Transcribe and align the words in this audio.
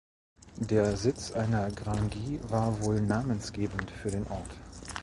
Der 0.57 0.97
Sitz 0.97 1.29
einer 1.31 1.69
Grangie 1.69 2.39
war 2.49 2.83
wohl 2.83 2.99
namensgebend 3.01 3.91
für 3.91 4.09
den 4.09 4.25
Ort. 4.31 4.49